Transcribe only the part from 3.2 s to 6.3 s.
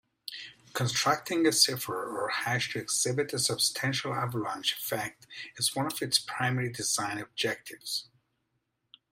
a substantial avalanche effect is one of its